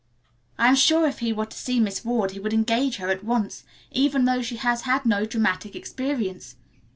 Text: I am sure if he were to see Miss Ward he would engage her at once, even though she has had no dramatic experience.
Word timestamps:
I 0.57 0.67
am 0.67 0.73
sure 0.75 1.07
if 1.07 1.19
he 1.19 1.31
were 1.31 1.45
to 1.45 1.55
see 1.55 1.79
Miss 1.79 2.03
Ward 2.03 2.31
he 2.31 2.39
would 2.39 2.55
engage 2.55 2.95
her 2.95 3.09
at 3.09 3.23
once, 3.23 3.63
even 3.91 4.25
though 4.25 4.41
she 4.41 4.55
has 4.55 4.81
had 4.81 5.05
no 5.05 5.27
dramatic 5.27 5.75
experience. 5.75 6.55